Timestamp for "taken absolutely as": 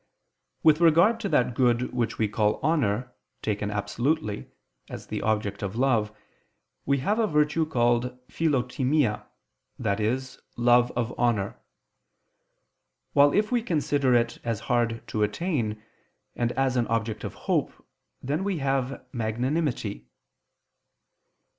3.43-5.05